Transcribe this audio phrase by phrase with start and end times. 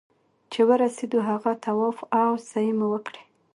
[0.51, 3.21] چې ورسېدو هغه طواف او سعيې مو وکړې.